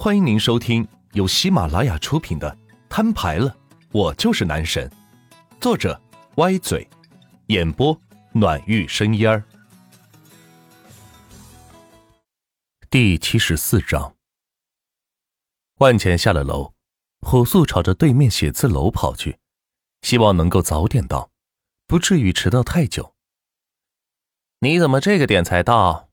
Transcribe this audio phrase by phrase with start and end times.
[0.00, 2.48] 欢迎您收听由喜马拉雅出品的
[2.88, 3.56] 《摊牌了，
[3.90, 4.88] 我就是男神》，
[5.60, 6.00] 作者
[6.36, 6.88] 歪嘴，
[7.48, 8.00] 演播
[8.30, 9.42] 暖玉生烟儿。
[12.88, 14.14] 第七十四章，
[15.78, 16.74] 万钱下了楼，
[17.22, 19.40] 火速朝着对面写字楼跑去，
[20.02, 21.28] 希望能够早点到，
[21.88, 23.16] 不至于迟到太久。
[24.60, 26.08] 你怎么这个点才到？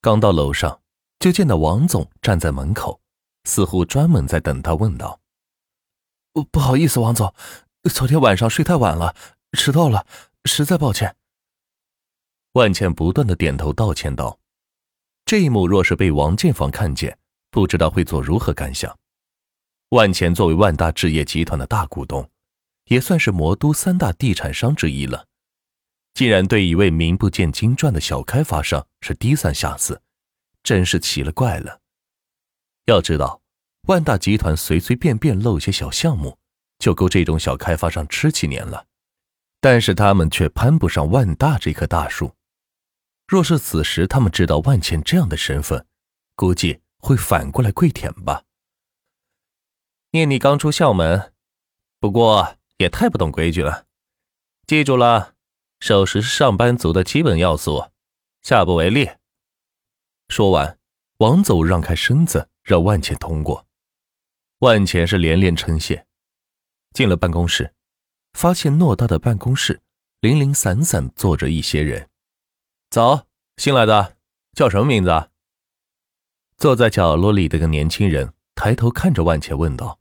[0.00, 0.80] 刚到楼上。
[1.18, 3.00] 就见到王总站在门口，
[3.44, 5.20] 似乎专门在等他，问道
[6.52, 7.34] ：“不好意思，王总，
[7.92, 9.14] 昨天晚上睡太晚了，
[9.52, 10.06] 迟到了，
[10.44, 11.16] 实在抱歉。”
[12.52, 14.38] 万茜不断的点头道歉道
[15.26, 17.18] ：“这一幕若是被王建房看见，
[17.50, 18.96] 不知道会做如何感想。”
[19.90, 22.28] 万茜作为万大置业集团的大股东，
[22.84, 25.26] 也算是魔都三大地产商之一了，
[26.14, 30.00] 竟然对一位名不见经传的小开发商是低三下四。
[30.62, 31.80] 真是奇了怪了。
[32.86, 33.42] 要知道，
[33.88, 36.38] 万大集团随随便便漏些小项目，
[36.78, 38.86] 就够这种小开发商吃几年了。
[39.60, 42.34] 但是他们却攀不上万大这棵大树。
[43.26, 45.84] 若是此时他们知道万茜这样的身份，
[46.34, 48.44] 估计会反过来跪舔吧。
[50.12, 51.34] 念你刚出校门，
[52.00, 53.86] 不过也太不懂规矩了。
[54.66, 55.34] 记住了，
[55.80, 57.90] 守时是上班族的基本要素，
[58.40, 59.10] 下不为例。
[60.28, 60.78] 说完，
[61.18, 63.66] 王总让开身子，让万茜通过。
[64.58, 66.06] 万茜是连连称谢。
[66.92, 67.74] 进了办公室，
[68.34, 69.80] 发现偌大的办公室
[70.20, 72.10] 零零散散坐着一些人。
[72.90, 74.16] 早，新来的，
[74.52, 75.30] 叫什么名字？
[76.56, 80.00] 坐在角落里的个年轻人抬头看着万茜问道：“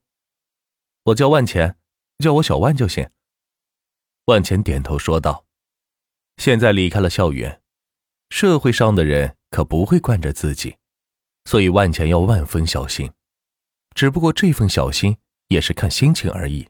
[1.05, 1.78] 我叫万钱，
[2.20, 3.09] 叫我小万就行。”
[4.25, 5.45] 万钱点头说道
[6.38, 7.61] ：“现在离开了校园，
[8.30, 10.77] 社会上的人。”可不会惯着自己，
[11.45, 13.11] 所以万钱要万分小心。
[13.95, 15.17] 只不过这份小心
[15.47, 16.69] 也是看心情而已。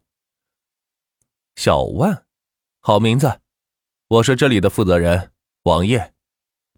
[1.56, 2.26] 小万，
[2.80, 3.42] 好名字。
[4.08, 5.34] 我是这里的负责人
[5.64, 6.14] 王爷，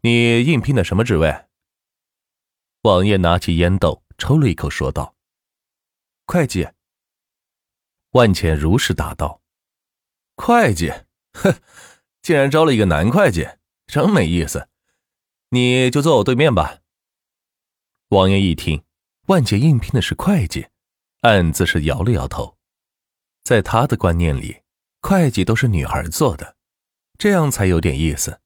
[0.01, 1.45] 你应聘的什么职位？
[2.81, 5.15] 王爷拿起烟斗抽了一口，说道
[6.25, 6.67] ：“会计。”
[8.11, 9.41] 万钱如实答道
[10.37, 10.89] ：“会计，
[11.33, 11.53] 哼，
[12.23, 13.47] 竟然招了一个男会计，
[13.85, 14.69] 真没意思。”
[15.51, 16.81] 你就坐我对面吧。
[18.09, 18.83] 王爷一听，
[19.27, 20.67] 万姐应聘的是会计，
[21.21, 22.57] 暗自是摇了摇头。
[23.43, 24.61] 在他的观念里，
[25.01, 26.55] 会计都是女孩做的，
[27.17, 28.41] 这样才有点意思。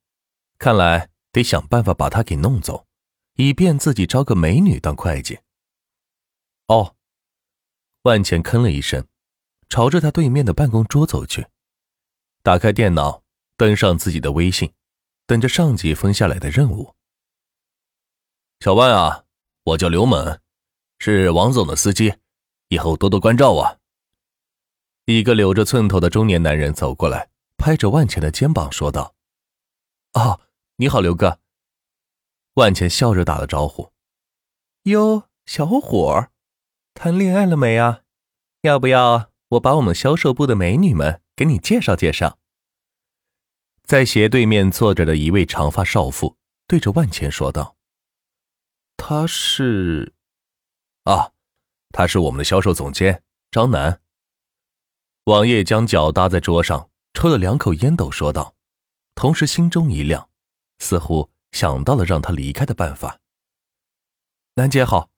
[0.57, 2.87] 看来得想办法把他给弄走，
[3.35, 5.39] 以便自己招个美女当会计。
[6.67, 6.95] 哦，
[8.03, 9.05] 万钱吭了一声，
[9.67, 11.47] 朝着他对面的办公桌走去，
[12.41, 13.23] 打开电脑，
[13.57, 14.71] 登上自己的微信。
[15.33, 16.93] 等着上级分下来的任务。
[18.59, 19.23] 小万啊，
[19.63, 20.39] 我叫刘猛，
[20.99, 22.13] 是王总的司机，
[22.67, 23.79] 以后多多关照啊。
[25.05, 29.15] 一个留着寸头的中年男人走过来，拍着万钱的肩膀说道
[30.13, 30.39] ：“哦，
[30.75, 31.39] 你好，刘哥。”
[32.53, 33.91] 万钱笑着打了招呼
[34.85, 36.27] ：“哟，小伙，
[36.93, 38.01] 谈恋爱了没啊？
[38.61, 42.37] 要不要我把我们销售部的美女们给你介绍介绍？”
[43.83, 47.75] 在斜对面坐着的一位长发少妇对着万钱说道
[48.95, 50.13] ：“他是，
[51.03, 51.31] 啊，
[51.89, 54.01] 他是我们的销售总监张楠。”
[55.25, 58.55] 王爷将脚搭在桌上，抽了两口烟斗，说道，
[59.15, 60.29] 同时心中一亮，
[60.79, 63.19] 似乎想到了让他离开的办法。
[64.55, 65.09] 南姐好，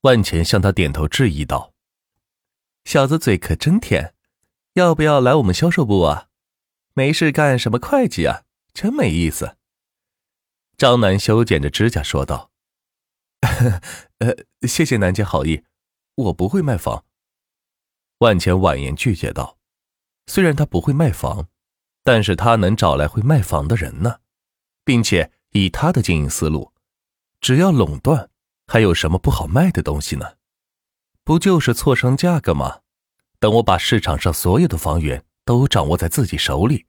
[0.00, 1.72] 万钱向他点头致意道
[2.84, 4.14] ：“小子嘴可真甜，
[4.72, 6.28] 要不要来我们销售部啊？”
[6.94, 8.42] 没事干什么会计啊？
[8.74, 9.56] 真没意思。
[10.76, 12.50] 张楠修剪着指甲说道
[14.18, 14.34] ：“呃，
[14.66, 15.62] 谢谢南姐好意，
[16.14, 17.04] 我不会卖房。”
[18.18, 19.58] 万钱婉言拒绝道
[20.26, 21.48] ：“虽然他不会卖房，
[22.02, 24.20] 但是他能找来会卖房的人呢，
[24.84, 26.72] 并且以他的经营思路，
[27.40, 28.30] 只要垄断，
[28.66, 30.36] 还有什么不好卖的东西呢？
[31.24, 32.80] 不就是错商价格吗？
[33.38, 36.86] 等我把市场上所有的房源。”都掌握在自己手里，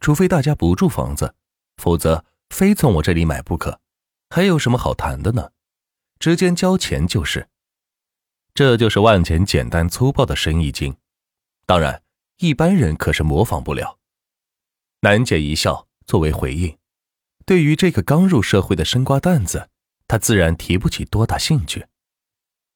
[0.00, 1.34] 除非大家不住房子，
[1.76, 3.80] 否则非从我这里买不可。
[4.30, 5.50] 还有什么好谈的呢？
[6.18, 7.48] 直接交钱就是。
[8.54, 10.96] 这就是万钱简单粗暴的生意经，
[11.66, 12.02] 当然
[12.38, 13.98] 一般人可是模仿不了。
[15.00, 16.78] 楠姐一笑作为回应，
[17.44, 19.68] 对于这个刚入社会的生瓜蛋子，
[20.06, 21.86] 她自然提不起多大兴趣。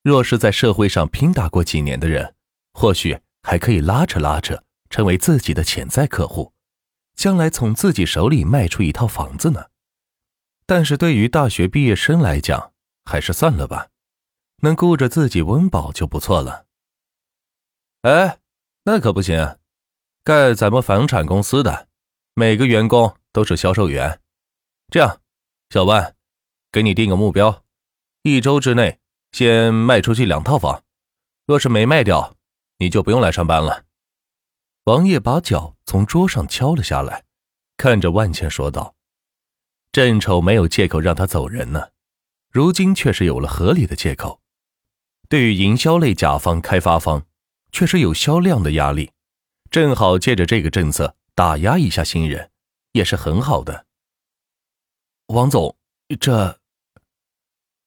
[0.03, 2.35] 若是在社会上拼打过几年的人，
[2.73, 4.63] 或许还可以拉扯拉扯。
[4.91, 6.53] 成为自己的潜在客户，
[7.15, 9.67] 将来从自己手里卖出一套房子呢。
[10.67, 12.73] 但是对于大学毕业生来讲，
[13.05, 13.89] 还是算了吧。
[14.61, 16.67] 能顾着自己温饱就不错了。
[18.03, 18.39] 哎，
[18.85, 19.57] 那可不行，
[20.25, 21.89] 盖咱们房产公司的，
[22.35, 24.21] 每个员工都是销售员。
[24.91, 25.21] 这样，
[25.71, 26.15] 小万，
[26.73, 27.65] 给你定个目标，
[28.23, 28.99] 一周之内
[29.33, 30.83] 先卖出去两套房，
[31.47, 32.37] 若是没卖掉，
[32.79, 33.85] 你就不用来上班了。
[34.89, 37.27] 王爷把脚从桌上敲了下来，
[37.77, 38.97] 看着万茜说道
[39.93, 41.91] ：“正愁没有借口让他走人呢，
[42.51, 44.41] 如今却是有了合理的借口。
[45.29, 47.27] 对于营销类甲方、开发方，
[47.71, 49.11] 确实有销量的压力，
[49.71, 52.51] 正好借着这个政策打压一下新人，
[52.93, 53.85] 也是很好的。”
[55.29, 55.77] 王总，
[56.19, 56.59] 这……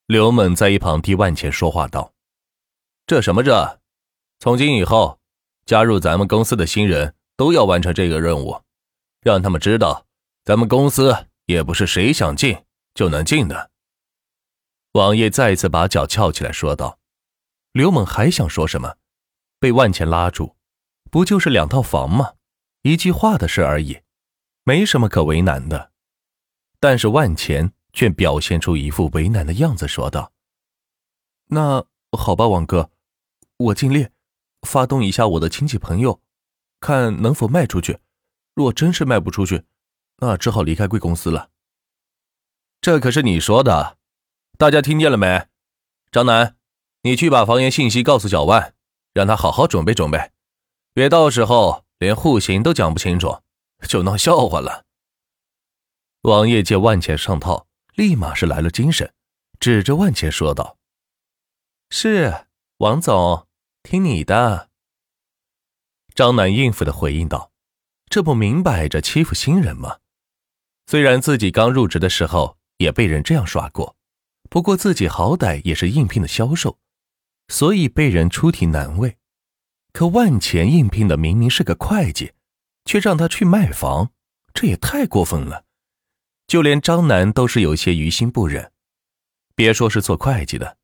[0.05, 2.13] 刘猛在一旁替万茜说话道
[3.07, 3.81] ：“这什么这？
[4.37, 5.19] 从今以后。”
[5.71, 8.61] 加入咱们公司的新人都要完成这个任务，
[9.21, 10.05] 让他们知道，
[10.43, 13.71] 咱们公司也不是谁想进就能进的。
[14.91, 16.99] 王爷再次把脚翘起来说道
[17.71, 18.97] ：“刘猛还想说什么，
[19.61, 20.57] 被万钱拉住。
[21.09, 22.33] 不就是两套房吗？
[22.81, 24.01] 一句话的事而已，
[24.65, 25.93] 没什么可为难的。”
[26.81, 30.33] 但是万钱却表现出一副为难的样子，说道
[31.47, 32.91] ：“那好吧，王哥，
[33.55, 34.09] 我尽力。”
[34.61, 36.21] 发动一下我的亲戚朋友，
[36.79, 37.99] 看能否卖出去。
[38.53, 39.63] 若真是卖不出去，
[40.17, 41.49] 那只好离开贵公司了。
[42.81, 43.97] 这可是你说的，
[44.57, 45.47] 大家听见了没？
[46.11, 46.57] 张楠，
[47.03, 48.75] 你去把房源信息告诉小万，
[49.13, 50.31] 让他好好准备准备，
[50.93, 53.41] 别到时候连户型都讲不清楚，
[53.87, 54.83] 就闹笑话了。
[56.23, 59.13] 王爷见万钱上套，立马是来了精神，
[59.59, 60.77] 指着万钱说道
[61.89, 62.47] ：“是
[62.77, 63.47] 王总。”
[63.91, 64.69] 听你的，
[66.15, 67.51] 张楠应付的回应道
[68.07, 69.97] ：“这不明摆着欺负新人吗？
[70.87, 73.97] 虽然自己刚入职的时候也被人这样耍过，
[74.49, 76.79] 不过自己好歹也是应聘的销售，
[77.49, 79.17] 所以被人出题难为。
[79.91, 82.31] 可万钱应聘的明明是个会计，
[82.85, 84.13] 却让他去卖房，
[84.53, 85.65] 这也太过分了。
[86.47, 88.71] 就连张楠都是有些于心不忍。
[89.53, 90.77] 别说是做会计的，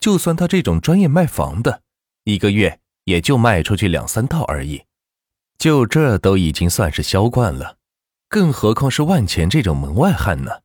[0.00, 1.82] 就算他这种专业卖房的。”
[2.24, 4.84] 一个月也就卖出去两三套而已，
[5.58, 7.78] 就这都已经算是销冠了，
[8.28, 10.62] 更何况是万钱这种门外汉呢？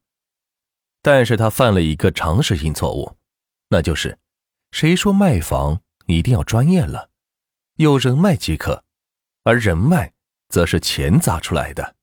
[1.01, 3.17] 但是他犯了一个常识性错误，
[3.69, 4.19] 那就是，
[4.71, 7.09] 谁说卖房一定要专业了，
[7.75, 8.83] 有人脉即可，
[9.43, 10.13] 而人脉
[10.49, 11.95] 则是钱砸出来的，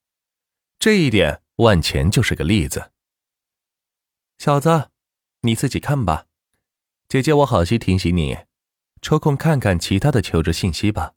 [0.78, 2.90] 这一点万钱就是个例子。
[4.38, 4.90] 小子，
[5.42, 6.26] 你自己看吧，
[7.08, 8.38] 姐姐我好心提醒你。
[9.04, 11.12] 抽空看看其他的求职信息吧。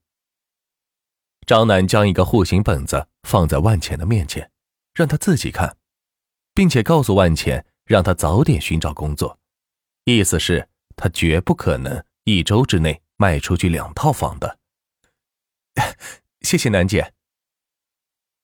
[1.45, 4.51] 张楠将一个户型本子放在万钱的面前，
[4.93, 5.77] 让他自己看，
[6.53, 9.39] 并且告诉万钱，让他早点寻找工作，
[10.03, 10.67] 意思是，
[10.97, 14.59] 他绝不可能一周之内卖出去两套房的。
[16.43, 17.13] 谢谢楠姐。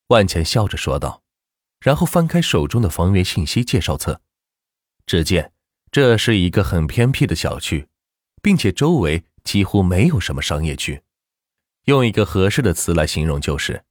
[0.08, 1.22] 万钱笑着说道，
[1.82, 4.22] 然后翻开手中的房源信息介绍册，
[5.06, 5.52] 只见
[5.92, 7.90] 这是一个很偏僻的小区，
[8.42, 9.26] 并且周围。
[9.44, 11.04] 几乎没有什么商业区，
[11.86, 13.84] 用一个合适的词来形容就是，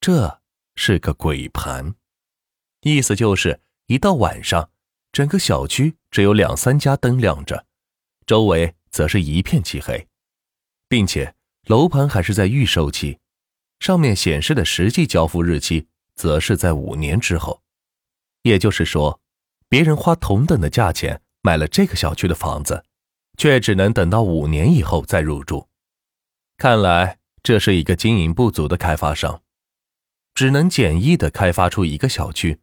[0.00, 0.40] 这
[0.76, 1.94] 是个鬼盘，
[2.82, 4.70] 意思就是一到晚上，
[5.12, 7.66] 整个小区只有两三家灯亮着，
[8.26, 10.08] 周围则是一片漆黑，
[10.88, 11.34] 并且
[11.66, 13.18] 楼盘还是在预售期，
[13.80, 17.62] 上面显示的实际交付日期则是在五年之后，
[18.42, 19.20] 也就是说，
[19.68, 22.84] 别人花同等的价钱买了这个小区的房子。
[23.36, 25.68] 却只能等到五年以后再入住，
[26.56, 29.42] 看来这是一个经营不足的开发商，
[30.34, 32.60] 只能简易的开发出一个小区，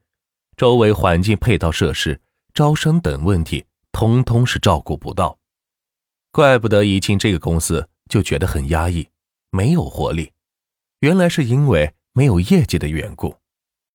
[0.55, 2.21] 周围环境、配套设施、
[2.53, 5.37] 招生等问题，通通是照顾不到。
[6.31, 9.09] 怪不得一进这个公司就觉得很压抑，
[9.49, 10.31] 没有活力，
[11.01, 13.40] 原来是因为没有业绩的缘故。